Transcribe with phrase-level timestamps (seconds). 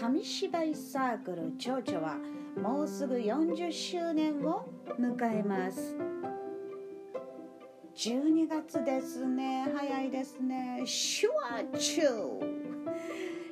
[0.00, 2.16] 紙芝居サークル蝶々は
[2.56, 4.66] もうすぐ40周年を
[4.98, 5.94] 迎えます。
[7.94, 9.70] 12月ですね。
[9.76, 10.84] 早いですね。
[10.86, 12.38] シュワチュ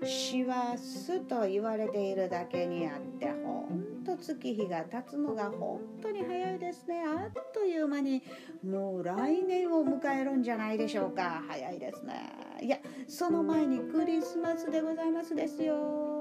[0.00, 7.02] ー師走と言われているだけにあってほんと月日が経つのが本当に早いですね。
[7.08, 8.22] あっという間に
[8.64, 11.42] もう来年を迎えるんじゃないでしょうか。
[11.48, 12.30] 早いですね。
[12.62, 16.15] いやその前にクリスマスでございますですよ。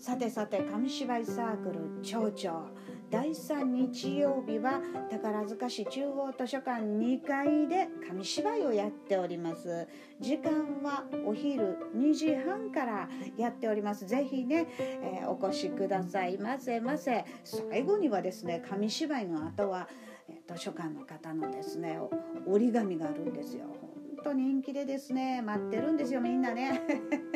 [0.00, 2.70] さてさて紙芝居サークル町長
[3.10, 9.86] 第3日曜日は宝塚市中央図書館2階で紙芝居をやっております。
[10.18, 14.06] 時間はお昼2時半からやっております。
[14.06, 17.26] ぜひね、えー、お越しくださいませませ。
[17.44, 19.86] 最後にはですね紙芝居の後は
[20.48, 21.98] 図書館の方のですね
[22.46, 23.66] 折り紙があるんですよ。
[24.22, 26.82] と人気でですね待ってるんですよみんなね。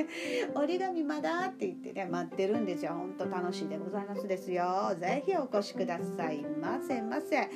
[0.54, 2.92] 折り紙まだって言ってね待ってるんですよ。
[2.92, 4.94] 本当楽しいでございますですよ。
[4.98, 7.48] ぜひお越しくださいませませ、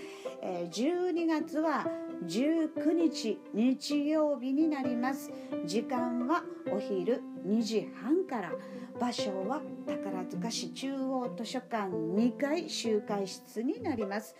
[0.42, 1.86] えー、12月は
[2.26, 5.32] 19日日曜日になります。
[5.64, 8.52] 時間はお昼2時半から。
[8.98, 14.34] 場所は宝塚市中央図書館2階集会室になります。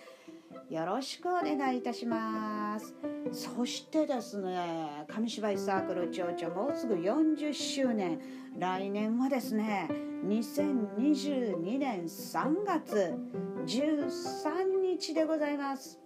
[0.71, 2.95] よろしくお願いいたします。
[3.33, 8.21] そしてですね紙芝居サークル町長もうすぐ40周年
[8.59, 9.89] 来年はですね
[10.27, 13.15] 2022年3月
[13.67, 15.99] 13日でございます。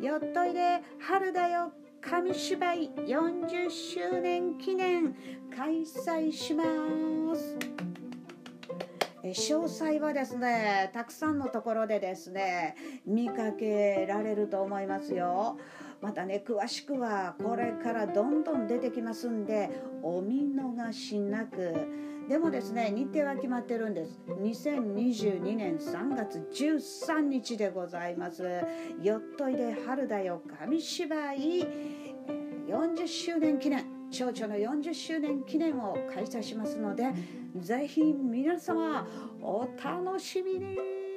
[0.00, 1.72] よっといで春だよ。
[2.00, 5.14] 紙芝居40周年記念
[5.56, 6.64] 開催しま
[7.36, 7.56] す。
[9.22, 12.74] 詳細はですねたくさんのところでですね
[13.06, 15.58] 見かけられると思いますよ。
[16.00, 19.70] またね詳しくはこれからどんどん出てきますんで
[20.02, 21.74] お見逃しなく。
[22.28, 24.20] でもですね日程は決まってるんです。
[24.28, 28.42] 2022年3月13日でございます。
[29.02, 31.66] よっといで春だよ紙芝居。
[32.66, 34.01] 40周年記念。
[34.12, 37.12] 町長の40周年記念を開催しますので
[37.56, 39.06] ぜひ皆様
[39.40, 41.11] お楽しみに。